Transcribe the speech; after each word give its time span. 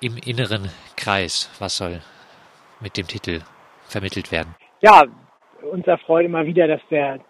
im 0.00 0.16
inneren 0.16 0.70
Kreis. 0.96 1.50
Was 1.58 1.76
soll 1.76 2.00
mit 2.80 2.96
dem 2.96 3.06
Titel 3.06 3.40
vermittelt 3.88 4.32
werden? 4.32 4.54
Ja, 4.80 5.04
uns 5.70 5.86
erfreut 5.86 6.24
immer 6.24 6.46
wieder, 6.46 6.66
dass 6.66 6.80
der 6.90 7.20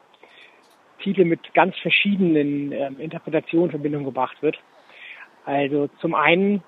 Titel 1.03 1.25
mit 1.25 1.53
ganz 1.55 1.77
verschiedenen 1.79 2.73
ähm, 2.73 3.01
Interpretationen 3.01 3.67
in 3.67 3.71
Verbindung 3.71 4.05
gebracht 4.05 4.41
wird. 4.43 4.57
Also 5.45 5.89
zum 6.01 6.15
einen, 6.15 6.63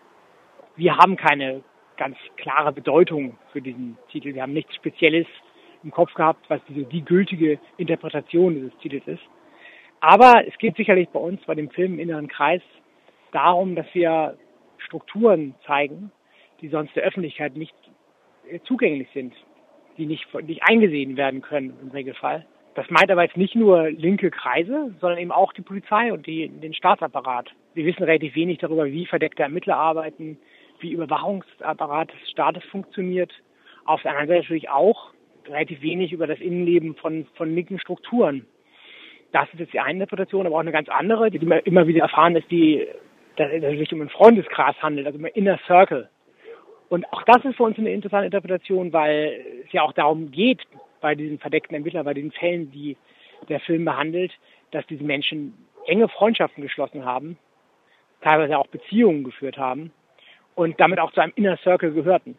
wir 0.77 0.97
haben 0.97 1.17
keine 1.17 1.63
ganz 1.97 2.17
klare 2.37 2.73
Bedeutung 2.73 3.39
für 3.53 3.61
diesen 3.61 3.97
Titel. 4.11 4.35
Wir 4.35 4.43
haben 4.43 4.55
nichts 4.55 4.75
Spezielles 4.75 5.27
im 5.85 5.91
Kopf 5.91 6.15
gehabt, 6.15 6.49
was 6.49 6.61
die, 6.69 6.85
die 6.85 7.05
gültige 7.05 7.61
Interpretation 7.77 8.55
dieses 8.55 8.77
Titels 8.79 9.07
ist. 9.07 9.23
Aber 10.01 10.45
es 10.49 10.57
geht 10.59 10.77
sicherlich 10.77 11.09
bei 11.11 11.21
uns, 11.21 11.41
bei 11.47 11.55
dem 11.55 11.71
Film 11.71 11.99
Inneren 12.01 12.29
Kreis, 12.29 12.63
darum, 13.31 13.77
dass 13.77 13.87
wir 13.93 14.37
Strukturen 14.93 15.55
zeigen, 15.67 16.13
die 16.61 16.69
sonst 16.69 16.95
der 16.95 17.05
Öffentlichkeit 17.05 17.57
nicht 17.57 17.75
äh, 18.51 18.61
zugänglich 18.65 19.09
sind, 19.15 19.33
die 19.97 20.05
nicht, 20.05 20.27
nicht 20.47 20.63
eingesehen 20.65 21.17
werden 21.17 21.41
können 21.41 21.73
im 21.81 21.91
Regelfall. 21.91 22.45
Das 22.75 22.91
meint 22.91 23.11
aber 23.11 23.23
jetzt 23.23 23.39
nicht 23.39 23.55
nur 23.55 23.91
linke 23.91 24.31
Kreise, 24.31 24.95
sondern 25.01 25.19
eben 25.19 25.33
auch 25.33 25.55
die 25.55 25.63
Polizei 25.63 26.13
und 26.13 26.27
die, 26.27 26.49
den 26.49 26.75
Staatsapparat. 26.75 27.51
Wir 27.73 27.87
wissen 27.87 28.03
relativ 28.03 28.35
wenig 28.35 28.59
darüber, 28.59 28.85
wie 28.85 29.07
verdeckte 29.07 29.43
Ermittler 29.43 29.77
arbeiten, 29.77 30.39
wie 30.81 30.93
Überwachungsapparat 30.93 32.13
des 32.13 32.31
Staates 32.31 32.65
funktioniert. 32.65 33.33
Auf 33.87 34.03
der 34.03 34.11
anderen 34.13 34.29
Seite 34.29 34.41
natürlich 34.43 34.69
auch 34.69 35.13
relativ 35.47 35.81
wenig 35.81 36.13
über 36.13 36.27
das 36.27 36.41
Innenleben 36.41 36.97
von, 36.97 37.27
von 37.35 37.55
linken 37.55 37.79
Strukturen. 37.79 38.47
Das 39.33 39.49
ist 39.55 39.61
jetzt 39.61 39.73
die 39.73 39.81
eine 39.81 39.95
Interpretation, 39.95 40.47
aber 40.47 40.57
auch 40.57 40.61
eine 40.61 40.73
ganz 40.73 40.91
andere, 40.91 41.31
die 41.31 41.39
immer 41.65 41.87
wieder 41.87 42.03
erfahren, 42.03 42.37
ist 42.37 42.51
die, 42.51 42.87
dass 43.37 43.51
es 43.53 43.79
sich 43.79 43.93
um 43.93 44.01
einen 44.01 44.11
Freundeskreis 44.11 44.77
handelt, 44.83 45.07
also 45.07 45.19
um 45.19 45.25
einen 45.25 45.35
Inner 45.35 45.59
Circle. 45.67 46.09
Und 46.89 47.11
auch 47.13 47.23
das 47.23 47.45
ist 47.45 47.57
für 47.57 47.63
uns 47.63 47.79
eine 47.79 47.91
interessante 47.91 48.27
Interpretation, 48.27 48.93
weil 48.93 49.45
es 49.65 49.73
ja 49.73 49.83
auch 49.83 49.93
darum 49.93 50.31
geht, 50.31 50.61
bei 51.01 51.15
diesen 51.15 51.39
verdeckten 51.39 51.75
Ermittlern, 51.75 52.05
bei 52.05 52.15
den 52.15 52.33
Fällen, 52.33 52.71
die 52.71 52.97
der 53.49 53.61
Film 53.61 53.85
behandelt, 53.85 54.33
dass 54.71 54.87
diese 54.87 55.03
Menschen 55.03 55.55
enge 55.87 56.09
Freundschaften 56.09 56.63
geschlossen 56.63 57.05
haben, 57.05 57.39
teilweise 58.21 58.59
auch 58.59 58.67
Beziehungen 58.69 59.25
geführt 59.25 59.57
haben 59.57 59.93
und 60.55 60.79
damit 60.81 60.99
auch 60.99 61.13
zu 61.13 61.21
einem 61.21 61.33
Inner 61.35 61.57
Circle 61.59 61.93
gehörten. 61.93 62.39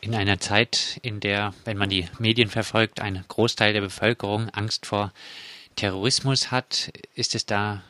In 0.00 0.14
einer 0.14 0.38
Zeit, 0.38 1.00
in 1.02 1.18
der, 1.20 1.54
wenn 1.64 1.76
man 1.76 1.88
die 1.88 2.06
Medien 2.18 2.48
verfolgt, 2.48 3.00
ein 3.00 3.24
Großteil 3.26 3.72
der 3.72 3.80
Bevölkerung 3.80 4.48
Angst 4.50 4.86
vor 4.86 5.12
Terrorismus 5.74 6.52
hat, 6.52 6.90
ist 7.14 7.34
es 7.34 7.46
da 7.46 7.82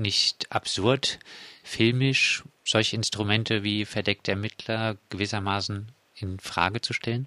nicht 0.00 0.50
absurd, 0.50 1.18
filmisch 1.62 2.44
solche 2.64 2.96
Instrumente 2.96 3.64
wie 3.64 3.84
verdeckte 3.84 4.32
Ermittler 4.32 4.96
gewissermaßen 5.10 5.92
in 6.16 6.38
Frage 6.38 6.80
zu 6.80 6.92
stellen? 6.92 7.26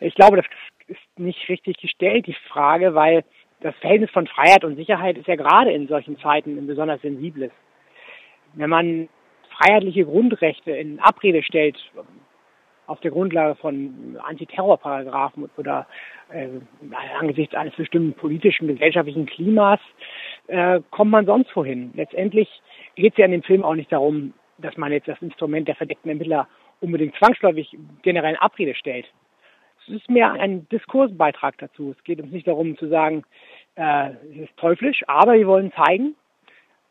Ich 0.00 0.14
glaube, 0.14 0.36
das 0.36 0.46
ist 0.86 1.18
nicht 1.18 1.48
richtig 1.48 1.78
gestellt, 1.78 2.26
die 2.26 2.36
Frage, 2.48 2.94
weil 2.94 3.24
das 3.60 3.74
Verhältnis 3.76 4.10
von 4.10 4.26
Freiheit 4.26 4.64
und 4.64 4.76
Sicherheit 4.76 5.16
ist 5.16 5.26
ja 5.26 5.36
gerade 5.36 5.72
in 5.72 5.88
solchen 5.88 6.18
Zeiten 6.18 6.58
ein 6.58 6.66
besonders 6.66 7.00
sensibles. 7.00 7.52
Wenn 8.52 8.70
man 8.70 9.08
freiheitliche 9.56 10.04
Grundrechte 10.04 10.72
in 10.72 11.00
Abrede 11.00 11.42
stellt, 11.42 11.78
auf 12.86 13.00
der 13.00 13.10
Grundlage 13.10 13.54
von 13.54 14.18
Antiterrorparagraphen 14.22 15.48
oder 15.56 15.86
äh, 16.30 16.48
angesichts 17.18 17.54
eines 17.54 17.74
bestimmten 17.74 18.12
politischen, 18.12 18.68
gesellschaftlichen 18.68 19.26
Klimas, 19.26 19.80
äh, 20.48 20.80
kommt 20.90 21.10
man 21.10 21.26
sonst 21.26 21.54
wohin. 21.56 21.92
Letztendlich 21.94 22.48
geht 22.94 23.14
es 23.14 23.18
ja 23.18 23.24
in 23.24 23.32
dem 23.32 23.42
Film 23.42 23.64
auch 23.64 23.74
nicht 23.74 23.92
darum, 23.92 24.34
dass 24.58 24.76
man 24.76 24.92
jetzt 24.92 25.08
das 25.08 25.20
Instrument 25.22 25.68
der 25.68 25.76
verdeckten 25.76 26.10
Ermittler 26.10 26.48
unbedingt 26.80 27.16
zwangsläufig 27.16 27.76
generell 28.02 28.34
in 28.34 28.40
Abrede 28.40 28.74
stellt. 28.74 29.06
Es 29.86 29.94
ist 29.94 30.08
mehr 30.08 30.32
ein 30.32 30.68
Diskursbeitrag 30.68 31.58
dazu. 31.58 31.94
Es 31.96 32.04
geht 32.04 32.20
uns 32.20 32.32
nicht 32.32 32.46
darum 32.46 32.76
zu 32.78 32.88
sagen, 32.88 33.24
äh, 33.74 34.10
es 34.30 34.48
ist 34.48 34.56
teuflisch, 34.56 35.02
aber 35.06 35.34
wir 35.34 35.46
wollen 35.46 35.72
zeigen, 35.72 36.14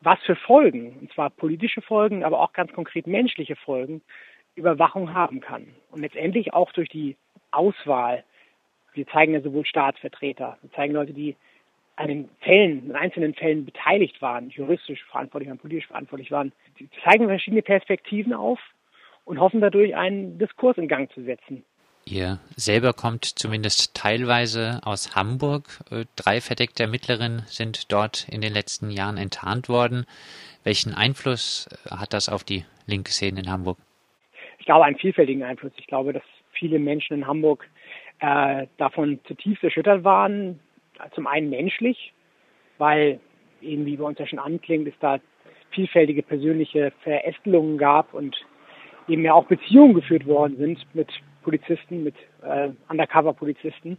was 0.00 0.20
für 0.22 0.36
Folgen, 0.36 0.98
und 1.00 1.12
zwar 1.12 1.30
politische 1.30 1.80
Folgen, 1.80 2.24
aber 2.24 2.40
auch 2.40 2.52
ganz 2.52 2.72
konkret 2.72 3.06
menschliche 3.06 3.56
Folgen, 3.56 4.02
Überwachung 4.54 5.14
haben 5.14 5.40
kann. 5.40 5.66
Und 5.90 6.02
letztendlich 6.02 6.52
auch 6.52 6.70
durch 6.72 6.88
die 6.88 7.16
Auswahl. 7.50 8.24
Wir 8.92 9.06
zeigen 9.08 9.32
ja 9.34 9.40
sowohl 9.40 9.66
Staatsvertreter, 9.66 10.58
wir 10.60 10.70
zeigen 10.72 10.94
Leute, 10.94 11.12
die 11.12 11.36
an 11.96 12.08
den 12.08 12.28
Fällen, 12.40 12.86
in 12.86 12.96
einzelnen 12.96 13.34
Fällen 13.34 13.64
beteiligt 13.64 14.20
waren, 14.20 14.50
juristisch 14.50 15.04
verantwortlich 15.04 15.48
waren, 15.48 15.58
politisch 15.58 15.86
verantwortlich 15.86 16.30
waren. 16.30 16.52
Sie 16.78 16.88
zeigen 17.04 17.26
verschiedene 17.26 17.62
Perspektiven 17.62 18.32
auf 18.32 18.58
und 19.24 19.38
hoffen 19.38 19.60
dadurch 19.60 19.94
einen 19.94 20.38
Diskurs 20.38 20.76
in 20.76 20.88
Gang 20.88 21.10
zu 21.12 21.22
setzen. 21.22 21.64
Ihr 22.06 22.38
selber 22.54 22.92
kommt 22.92 23.24
zumindest 23.24 23.94
teilweise 23.94 24.80
aus 24.84 25.16
Hamburg. 25.16 25.80
Äh, 25.90 26.04
drei 26.16 26.42
verdeckte 26.42 26.82
Ermittlerinnen 26.82 27.44
sind 27.46 27.90
dort 27.92 28.28
in 28.28 28.42
den 28.42 28.52
letzten 28.52 28.90
Jahren 28.90 29.16
enttarnt 29.16 29.70
worden. 29.70 30.04
Welchen 30.64 30.92
Einfluss 30.92 31.66
äh, 31.86 31.96
hat 31.96 32.12
das 32.12 32.28
auf 32.28 32.44
die 32.44 32.64
linke 32.86 33.10
Szene 33.10 33.40
in 33.40 33.50
Hamburg? 33.50 33.78
Ich 34.58 34.66
glaube, 34.66 34.84
einen 34.84 34.98
vielfältigen 34.98 35.42
Einfluss. 35.42 35.72
Ich 35.78 35.86
glaube, 35.86 36.12
dass 36.12 36.22
viele 36.52 36.78
Menschen 36.78 37.18
in 37.18 37.26
Hamburg 37.26 37.66
äh, 38.20 38.66
davon 38.76 39.20
zutiefst 39.26 39.64
erschüttert 39.64 40.04
waren. 40.04 40.60
Zum 41.14 41.26
einen 41.26 41.50
menschlich, 41.50 42.12
weil 42.78 43.20
eben, 43.60 43.86
wie 43.86 43.96
bei 43.96 44.04
uns 44.04 44.18
ja 44.18 44.26
schon 44.26 44.38
anklingt, 44.38 44.88
es 44.88 44.94
da 45.00 45.18
vielfältige 45.70 46.22
persönliche 46.22 46.92
Verästelungen 47.02 47.78
gab 47.78 48.14
und 48.14 48.36
eben 49.08 49.24
ja 49.24 49.34
auch 49.34 49.46
Beziehungen 49.46 49.94
geführt 49.94 50.26
worden 50.26 50.56
sind 50.56 50.84
mit 50.94 51.08
Polizisten, 51.42 52.04
mit 52.04 52.14
äh, 52.42 52.70
Undercover-Polizisten, 52.88 53.98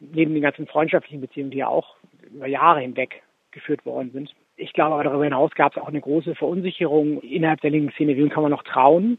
neben 0.00 0.34
den 0.34 0.42
ganzen 0.42 0.66
freundschaftlichen 0.66 1.20
Beziehungen, 1.20 1.50
die 1.50 1.58
ja 1.58 1.68
auch 1.68 1.96
über 2.32 2.46
Jahre 2.46 2.80
hinweg 2.80 3.22
geführt 3.52 3.84
worden 3.86 4.10
sind. 4.12 4.34
Ich 4.56 4.72
glaube 4.72 4.94
aber 4.94 5.04
darüber 5.04 5.24
hinaus 5.24 5.52
gab 5.54 5.72
es 5.72 5.82
auch 5.82 5.88
eine 5.88 6.00
große 6.00 6.34
Verunsicherung 6.34 7.20
innerhalb 7.22 7.60
der 7.60 7.70
linken 7.70 7.92
Szene. 7.92 8.16
Wem 8.16 8.28
kann 8.28 8.42
man 8.42 8.50
noch 8.50 8.64
trauen 8.64 9.18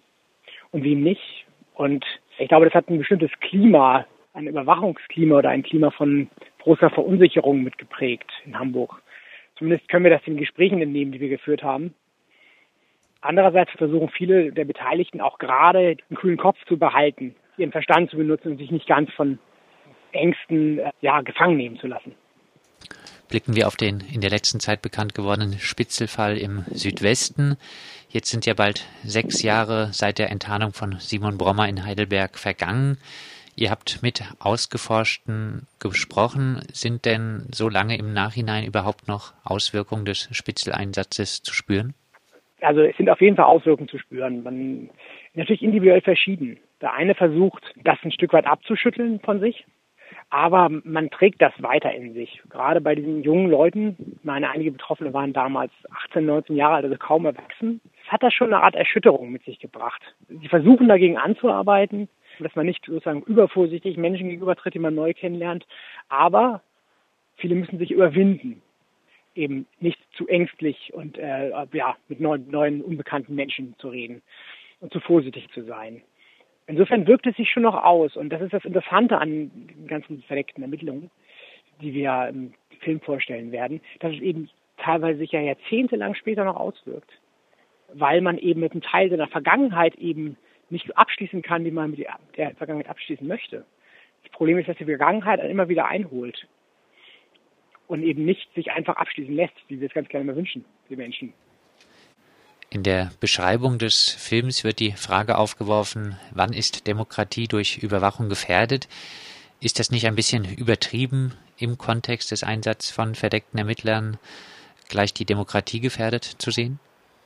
und 0.72 0.84
wem 0.84 1.02
nicht? 1.02 1.46
Und 1.74 2.06
ich 2.38 2.50
glaube, 2.50 2.66
das 2.66 2.74
hat 2.74 2.90
ein 2.90 2.98
bestimmtes 2.98 3.32
Klima, 3.40 4.06
ein 4.34 4.48
Überwachungsklima 4.48 5.38
oder 5.38 5.50
ein 5.50 5.64
Klima 5.64 5.92
von 5.92 6.30
großer 6.60 6.90
Verunsicherung 6.90 7.64
mitgeprägt 7.64 8.32
in 8.46 8.58
Hamburg. 8.58 9.02
Zumindest 9.58 9.90
können 9.90 10.06
wir 10.06 10.12
das 10.12 10.24
den 10.24 10.38
Gesprächen 10.38 10.82
entnehmen, 10.82 11.12
die 11.12 11.20
wir 11.20 11.30
geführt 11.30 11.64
haben. 11.64 11.94
Andererseits 13.22 13.72
versuchen 13.72 14.10
viele 14.10 14.54
der 14.54 14.66
Beteiligten 14.66 15.20
auch 15.20 15.40
gerade 15.40 15.98
den 15.98 16.16
kühlen 16.16 16.38
Kopf 16.38 16.58
zu 16.68 16.78
behalten, 16.78 17.36
ihren 17.58 17.72
Verstand 17.72 18.10
zu 18.10 18.18
benutzen 18.18 18.52
und 18.52 18.58
sich 18.58 18.72
nicht 18.72 18.88
ganz 18.88 19.12
von 19.14 19.40
Ängsten 20.14 20.80
äh, 20.80 20.92
ja, 21.02 21.22
gefangen 21.22 21.58
nehmen 21.58 21.78
zu 21.78 21.88
lassen. 21.88 22.16
Blicken 23.28 23.56
wir 23.56 23.68
auf 23.68 23.76
den 23.76 24.02
in 24.12 24.22
der 24.22 24.32
letzten 24.32 24.60
Zeit 24.60 24.82
bekannt 24.82 25.14
gewordenen 25.14 25.60
Spitzelfall 25.60 26.38
im 26.38 26.64
Südwesten. 26.72 27.58
Jetzt 28.10 28.32
sind 28.32 28.48
ja 28.48 28.56
bald 28.56 28.88
sechs 29.04 29.44
Jahre 29.44 29.90
seit 29.92 30.18
der 30.18 30.32
Enttarnung 30.32 30.74
von 30.74 30.96
Simon 31.00 31.38
Brommer 31.38 31.70
in 31.70 31.86
Heidelberg 31.86 32.40
vergangen. 32.40 32.98
Ihr 33.56 33.72
habt 33.72 34.02
mit 34.02 34.24
Ausgeforschten 34.40 35.68
gesprochen. 35.80 36.62
Sind 36.72 37.06
denn 37.06 37.48
so 37.52 37.70
lange 37.70 37.98
im 37.98 38.14
Nachhinein 38.14 38.66
überhaupt 38.66 39.08
noch 39.08 39.34
Auswirkungen 39.44 40.06
des 40.06 40.30
Spitzeleinsatzes 40.32 41.44
zu 41.44 41.54
spüren? 41.54 41.94
Also 42.62 42.82
es 42.82 42.96
sind 42.98 43.10
auf 43.10 43.22
jeden 43.22 43.36
Fall 43.36 43.46
Auswirkungen 43.46 43.90
zu 43.90 43.98
spüren. 43.98 44.44
Man 44.44 44.90
natürlich 45.34 45.62
individuell 45.62 46.02
verschieden. 46.02 46.58
Der 46.82 46.94
eine 46.94 47.16
versucht, 47.16 47.64
das 47.84 47.98
ein 48.04 48.12
Stück 48.12 48.34
weit 48.34 48.46
abzuschütteln 48.46 49.20
von 49.20 49.40
sich, 49.40 49.66
aber 50.30 50.70
man 50.84 51.10
trägt 51.10 51.42
das 51.42 51.54
weiter 51.58 51.92
in 51.94 52.14
sich. 52.14 52.42
Gerade 52.50 52.82
bei 52.82 52.96
diesen 52.96 53.24
jungen 53.24 53.50
Leuten, 53.50 54.20
meine 54.24 54.50
einige 54.50 54.72
Betroffene 54.72 55.14
waren 55.14 55.34
damals 55.34 55.72
18, 56.06 56.26
19 56.26 56.56
Jahre 56.56 56.76
alt, 56.76 56.86
also 56.86 56.98
kaum 56.98 57.26
erwachsen, 57.26 57.82
es 58.06 58.12
hat 58.12 58.24
das 58.24 58.34
schon 58.34 58.54
eine 58.54 58.64
Art 58.64 58.76
Erschütterung 58.76 59.32
mit 59.32 59.44
sich 59.44 59.60
gebracht. 59.60 60.02
Sie 60.28 60.48
versuchen 60.48 60.88
dagegen 60.88 61.18
anzuarbeiten, 61.18 62.10
dass 62.44 62.56
man 62.56 62.66
nicht 62.66 62.86
sozusagen 62.86 63.24
übervorsichtig 63.24 63.98
Menschen 63.98 64.30
gegenübertritt, 64.30 64.74
die 64.74 64.80
man 64.80 64.96
neu 64.96 65.14
kennenlernt, 65.14 65.66
aber 66.08 66.62
viele 67.38 67.56
müssen 67.56 67.78
sich 67.78 67.92
überwinden 67.92 68.62
eben 69.36 69.68
nicht 69.80 70.00
zu 70.16 70.28
ängstlich 70.28 70.94
und 70.94 71.18
äh, 71.18 71.50
ja, 71.72 71.96
mit 72.08 72.20
neuen, 72.20 72.50
neuen 72.50 72.82
unbekannten 72.82 73.36
Menschen 73.36 73.76
zu 73.80 73.90
reden 73.90 74.22
und 74.82 74.92
zu 74.92 75.00
vorsichtig 75.00 75.48
zu 75.54 75.64
sein. 75.64 76.02
Insofern 76.68 77.08
wirkt 77.08 77.26
es 77.26 77.36
sich 77.36 77.50
schon 77.50 77.64
noch 77.64 77.84
aus 77.84 78.16
und 78.16 78.30
das 78.30 78.42
ist 78.42 78.54
das 78.54 78.66
Interessante 78.66 79.18
an 79.18 79.30
den 79.30 79.88
ganzen 79.88 80.22
verdeckten 80.24 80.62
Ermittlungen, 80.62 81.10
die 81.82 81.94
wir 81.94 82.28
im 82.30 82.54
Film 82.82 83.00
vorstellen 83.02 83.52
werden, 83.52 83.82
dass 84.00 84.14
es 84.14 84.22
eben 84.22 84.50
teilweise 84.78 85.20
sich 85.20 85.32
ja 85.32 85.42
jahrzehntelang 85.42 86.16
später 86.16 86.46
noch 86.46 86.56
auswirkt, 86.56 87.12
weil 87.94 88.22
man 88.22 88.38
eben 88.38 88.60
mit 88.60 88.74
einem 88.74 88.82
Teil 88.82 89.10
seiner 89.10 89.28
Vergangenheit 89.28 89.96
eben 89.96 90.38
nicht 90.72 90.96
abschließen 90.98 91.42
kann, 91.42 91.66
wie 91.66 91.72
man 91.72 91.92
mit 91.92 92.00
der 92.38 92.56
Vergangenheit 92.56 92.90
abschließen 92.90 93.28
möchte. 93.28 93.66
Das 94.24 94.32
Problem 94.32 94.58
ist, 94.58 94.68
dass 94.68 94.78
die 94.78 94.86
Vergangenheit 94.86 95.40
immer 95.44 95.70
wieder 95.70 95.86
einholt 95.86 96.48
und 97.88 98.04
eben 98.04 98.26
nicht 98.26 98.54
sich 98.54 98.72
einfach 98.72 98.98
abschließen 98.98 99.34
lässt, 99.34 99.56
wie 99.68 99.80
wir 99.80 99.88
es 99.88 99.94
ganz 99.94 100.10
gerne 100.10 100.26
mal 100.26 100.36
wünschen, 100.36 100.66
die 100.90 100.96
Menschen. 100.96 101.34
In 102.70 102.84
der 102.84 103.12
Beschreibung 103.20 103.80
des 103.80 104.12
Films 104.12 104.64
wird 104.64 104.80
die 104.80 104.92
Frage 104.92 105.38
aufgeworfen, 105.40 106.20
wann 106.32 106.54
ist 106.54 106.86
Demokratie 106.86 107.48
durch 107.48 107.80
Überwachung 107.80 108.30
gefährdet? 108.30 108.88
Ist 109.60 109.80
das 109.80 109.90
nicht 109.90 110.06
ein 110.06 110.16
bisschen 110.16 110.46
übertrieben 110.46 111.34
im 111.58 111.80
Kontext 111.80 112.30
des 112.30 112.44
Einsatzes 112.44 112.92
von 112.92 113.16
verdeckten 113.16 113.58
Ermittlern, 113.58 114.20
gleich 114.88 115.16
die 115.16 115.26
Demokratie 115.26 115.80
gefährdet 115.80 116.24
zu 116.24 116.52
sehen? 116.52 116.80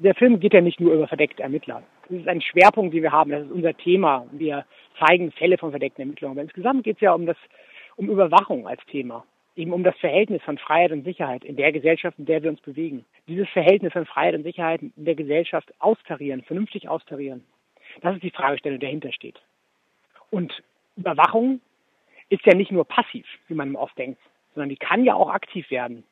Der 0.03 0.15
Film 0.15 0.39
geht 0.39 0.53
ja 0.53 0.61
nicht 0.61 0.79
nur 0.79 0.93
über 0.93 1.07
verdeckte 1.07 1.43
Ermittler. 1.43 1.81
Das 2.09 2.19
ist 2.19 2.27
ein 2.27 2.41
Schwerpunkt, 2.41 2.93
den 2.93 3.03
wir 3.03 3.11
haben. 3.11 3.31
Das 3.31 3.45
ist 3.45 3.51
unser 3.51 3.75
Thema. 3.75 4.27
Wir 4.31 4.65
zeigen 4.99 5.31
Fälle 5.31 5.57
von 5.57 5.71
verdeckten 5.71 6.01
Ermittlern. 6.01 6.31
Aber 6.31 6.41
insgesamt 6.41 6.83
geht 6.83 6.97
es 6.97 7.01
ja 7.01 7.13
um 7.13 7.25
das, 7.25 7.37
um 7.95 8.09
Überwachung 8.09 8.67
als 8.67 8.85
Thema 8.87 9.23
eben 9.55 9.73
um 9.73 9.83
das 9.83 9.95
Verhältnis 9.97 10.41
von 10.43 10.57
Freiheit 10.57 10.91
und 10.91 11.03
Sicherheit 11.03 11.43
in 11.43 11.55
der 11.55 11.71
Gesellschaft, 11.71 12.17
in 12.17 12.25
der 12.25 12.41
wir 12.43 12.49
uns 12.49 12.61
bewegen. 12.61 13.05
Dieses 13.27 13.47
Verhältnis 13.49 13.93
von 13.93 14.05
Freiheit 14.05 14.35
und 14.35 14.43
Sicherheit 14.43 14.81
in 14.81 15.05
der 15.05 15.15
Gesellschaft 15.15 15.71
austarieren, 15.79 16.41
vernünftig 16.43 16.89
austarieren. 16.89 17.43
Das 18.01 18.15
ist 18.15 18.23
die 18.23 18.31
Fragestellung, 18.31 18.79
die 18.79 18.85
dahinter 18.85 19.11
steht. 19.11 19.39
Und 20.31 20.63
Überwachung 20.97 21.61
ist 22.29 22.45
ja 22.45 22.55
nicht 22.55 22.71
nur 22.71 22.85
passiv, 22.85 23.25
wie 23.47 23.53
man 23.53 23.75
oft 23.75 23.97
denkt, 23.97 24.19
sondern 24.55 24.69
die 24.69 24.77
kann 24.77 25.05
ja 25.05 25.13
auch 25.13 25.29
aktiv 25.29 25.69
werden. 25.69 26.03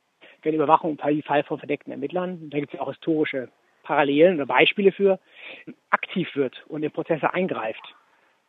Wenn 0.43 0.53
Überwachung 0.53 0.97
im 1.03 1.23
Fall 1.23 1.43
von 1.43 1.59
verdeckten 1.59 1.91
Ermittlern, 1.91 2.49
da 2.49 2.59
gibt 2.59 2.73
es 2.73 2.77
ja 2.77 2.85
auch 2.85 2.91
historische 2.91 3.49
Parallelen 3.83 4.35
oder 4.35 4.45
Beispiele 4.45 4.91
für, 4.91 5.19
aktiv 5.89 6.29
wird 6.35 6.63
und 6.67 6.83
in 6.83 6.91
Prozesse 6.91 7.33
eingreift, 7.33 7.95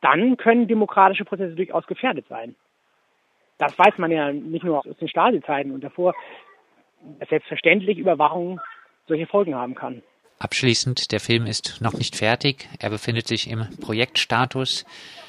dann 0.01 0.37
können 0.37 0.69
demokratische 0.69 1.25
Prozesse 1.25 1.55
durchaus 1.55 1.87
gefährdet 1.87 2.27
sein 2.29 2.55
das 3.63 3.79
weiß 3.79 3.99
man 3.99 4.11
ja 4.11 4.33
nicht 4.33 4.65
nur 4.65 4.79
aus 4.79 4.97
den 4.99 5.09
Stasi-Zeiten 5.09 5.71
und 5.71 5.83
davor, 5.83 6.15
dass 7.21 7.29
selbstverständlich 7.29 7.97
Überwachung 7.97 8.61
solche 9.07 9.27
Folgen 9.27 9.55
haben 9.55 9.75
kann. 9.75 10.03
Abschließend, 10.41 11.13
der 11.13 11.21
Film 11.21 11.47
ist 11.47 11.81
noch 11.81 11.93
nicht 11.93 12.17
fertig. 12.17 12.69
Er 12.81 12.91
befindet 12.91 13.29
sich 13.29 13.49
im 13.49 13.69
Projektstatus. 13.81 14.85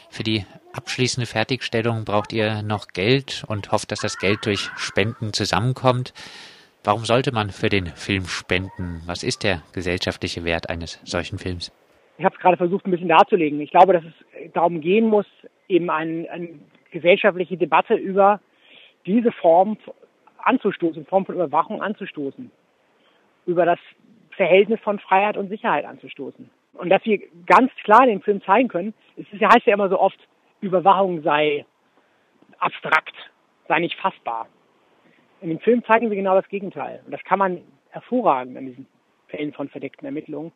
Für 0.09 0.23
die 0.23 0.45
abschließende 0.73 1.27
Fertigstellung 1.27 2.05
braucht 2.05 2.33
ihr 2.33 2.63
noch 2.63 2.87
Geld 2.87 3.43
und 3.47 3.71
hofft, 3.71 3.91
dass 3.91 3.99
das 3.99 4.17
Geld 4.17 4.45
durch 4.47 4.71
Spenden 4.77 5.33
zusammenkommt. 5.33 6.13
Warum 6.85 7.05
sollte 7.05 7.31
man 7.31 7.49
für 7.49 7.69
den 7.69 7.87
Film 7.87 8.25
spenden? 8.25 9.01
Was 9.05 9.23
ist 9.23 9.43
der 9.43 9.61
gesellschaftliche 9.73 10.43
Wert 10.43 10.69
eines 10.69 10.99
solchen 11.05 11.39
Films? 11.39 11.71
Ich 12.17 12.25
habe 12.25 12.35
es 12.35 12.41
gerade 12.41 12.57
versucht, 12.57 12.85
ein 12.85 12.91
bisschen 12.91 13.07
darzulegen. 13.07 13.61
Ich 13.61 13.71
glaube, 13.71 13.93
dass 13.93 14.03
es 14.03 14.51
darum 14.51 14.81
gehen 14.81 15.07
muss, 15.07 15.25
eben 15.69 15.89
einen, 15.89 16.27
einen 16.27 16.65
gesellschaftliche 16.91 17.55
Debatte 17.55 17.95
über 17.95 18.41
diese 19.05 19.31
Form 19.31 19.77
anzustoßen, 20.39 21.05
Form 21.05 21.25
von 21.25 21.35
Überwachung 21.35 21.81
anzustoßen, 21.81 22.51
über 23.45 23.65
das 23.65 23.79
Verhältnis 24.31 24.81
von 24.81 24.99
Freiheit 24.99 25.37
und 25.37 25.47
Sicherheit 25.47 25.85
anzustoßen. 25.85 26.49
Und 26.73 26.89
dass 26.89 27.05
wir 27.05 27.21
ganz 27.45 27.71
klar 27.83 28.05
den 28.05 28.21
Film 28.21 28.41
zeigen 28.43 28.67
können, 28.67 28.93
es 29.15 29.25
ist, 29.31 29.41
heißt 29.41 29.65
ja 29.67 29.73
immer 29.73 29.89
so 29.89 29.99
oft, 29.99 30.19
Überwachung 30.59 31.21
sei 31.21 31.65
abstrakt, 32.59 33.15
sei 33.69 33.79
nicht 33.79 33.97
fassbar. 33.99 34.47
In 35.43 35.49
dem 35.49 35.59
Film 35.59 35.83
zeigen 35.85 36.09
wir 36.09 36.17
genau 36.17 36.35
das 36.35 36.47
Gegenteil. 36.47 37.01
Und 37.05 37.11
das 37.11 37.23
kann 37.23 37.37
man 37.37 37.61
hervorragend 37.89 38.57
an 38.57 38.65
diesen 38.65 38.87
Fällen 39.27 39.53
von 39.53 39.69
verdeckten 39.69 40.05
Ermittlungen, 40.05 40.51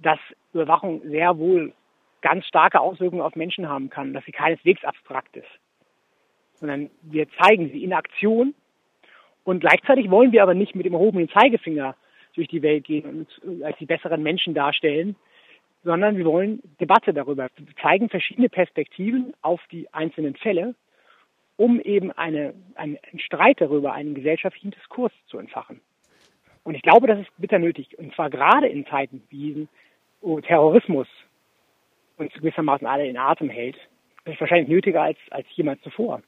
dass 0.00 0.20
Überwachung 0.52 1.02
sehr 1.02 1.36
wohl 1.38 1.72
ganz 2.20 2.46
starke 2.46 2.80
Auswirkungen 2.80 3.22
auf 3.22 3.34
Menschen 3.34 3.68
haben 3.68 3.90
kann, 3.90 4.12
dass 4.12 4.24
sie 4.24 4.32
keineswegs 4.32 4.84
abstrakt 4.84 5.36
ist 5.36 5.48
sondern 6.58 6.90
wir 7.02 7.26
zeigen 7.40 7.70
sie 7.70 7.84
in 7.84 7.92
Aktion 7.92 8.54
und 9.44 9.60
gleichzeitig 9.60 10.10
wollen 10.10 10.32
wir 10.32 10.42
aber 10.42 10.54
nicht 10.54 10.74
mit 10.74 10.86
dem 10.86 10.94
erhobenen 10.94 11.28
Zeigefinger 11.28 11.94
durch 12.34 12.48
die 12.48 12.62
Welt 12.62 12.84
gehen 12.84 13.04
und 13.06 13.42
uns 13.42 13.62
als 13.62 13.78
die 13.78 13.86
besseren 13.86 14.22
Menschen 14.22 14.54
darstellen, 14.54 15.16
sondern 15.84 16.16
wir 16.16 16.24
wollen 16.24 16.60
Debatte 16.80 17.14
darüber. 17.14 17.48
Wir 17.56 17.76
zeigen 17.80 18.08
verschiedene 18.08 18.48
Perspektiven 18.48 19.32
auf 19.42 19.60
die 19.70 19.92
einzelnen 19.92 20.36
Fälle, 20.36 20.74
um 21.58 21.78
eben 21.80 22.10
eine, 22.12 22.54
einen 22.76 22.98
Streit 23.18 23.60
darüber, 23.60 23.92
einen 23.92 24.14
gesellschaftlichen 24.14 24.70
Diskurs 24.70 25.12
zu 25.26 25.38
entfachen. 25.38 25.82
Und 26.64 26.74
ich 26.74 26.82
glaube, 26.82 27.06
das 27.06 27.18
ist 27.18 27.28
bitter 27.36 27.58
nötig. 27.58 27.98
Und 27.98 28.14
zwar 28.14 28.30
gerade 28.30 28.68
in 28.68 28.86
Zeiten 28.86 29.22
wie 29.28 29.48
diesen, 29.48 29.68
wo 30.22 30.40
Terrorismus 30.40 31.08
uns 32.16 32.32
gewissermaßen 32.32 32.86
alle 32.86 33.06
in 33.06 33.18
Atem 33.18 33.50
hält. 33.50 33.76
Das 34.24 34.34
ist 34.34 34.40
wahrscheinlich 34.40 34.68
nötiger 34.68 35.02
als, 35.02 35.18
als 35.30 35.46
jemals 35.54 35.82
zuvor 35.82 36.22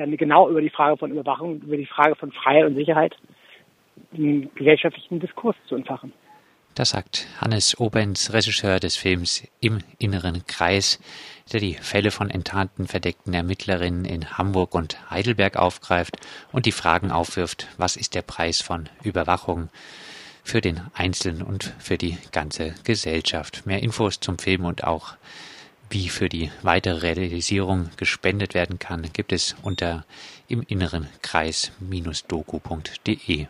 dann 0.00 0.16
genau 0.16 0.48
über 0.48 0.60
die 0.60 0.70
Frage 0.70 0.96
von 0.96 1.10
Überwachung, 1.10 1.60
über 1.60 1.76
die 1.76 1.86
Frage 1.86 2.14
von 2.16 2.32
Freiheit 2.32 2.64
und 2.64 2.76
Sicherheit 2.76 3.16
einen 4.14 4.52
gesellschaftlichen 4.54 5.20
Diskurs 5.20 5.56
zu 5.66 5.76
entfachen. 5.76 6.12
Das 6.74 6.90
sagt 6.90 7.26
Hannes 7.40 7.78
Obenz, 7.78 8.32
Regisseur 8.32 8.78
des 8.78 8.96
Films 8.96 9.42
Im 9.60 9.80
inneren 9.98 10.46
Kreis, 10.46 11.00
der 11.52 11.60
die 11.60 11.74
Fälle 11.74 12.10
von 12.10 12.30
enttarnten 12.30 12.86
verdeckten 12.86 13.34
Ermittlerinnen 13.34 14.04
in 14.04 14.38
Hamburg 14.38 14.74
und 14.74 15.10
Heidelberg 15.10 15.56
aufgreift 15.56 16.16
und 16.52 16.66
die 16.66 16.72
Fragen 16.72 17.10
aufwirft, 17.10 17.66
was 17.76 17.96
ist 17.96 18.14
der 18.14 18.22
Preis 18.22 18.60
von 18.60 18.88
Überwachung 19.02 19.68
für 20.44 20.60
den 20.60 20.80
Einzelnen 20.94 21.42
und 21.42 21.72
für 21.78 21.98
die 21.98 22.18
ganze 22.32 22.74
Gesellschaft. 22.84 23.66
Mehr 23.66 23.82
Infos 23.82 24.20
zum 24.20 24.38
Film 24.38 24.64
und 24.64 24.84
auch 24.84 25.14
wie 25.90 26.08
für 26.08 26.28
die 26.28 26.50
weitere 26.62 27.14
Realisierung 27.14 27.90
gespendet 27.96 28.54
werden 28.54 28.78
kann, 28.78 29.12
gibt 29.12 29.32
es 29.32 29.56
unter 29.62 30.06
im 30.46 30.62
inneren 30.62 31.08
Kreis-doku.de. 31.22 33.46